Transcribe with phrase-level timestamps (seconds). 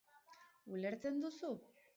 [0.77, 1.55] Ulertzen duzu?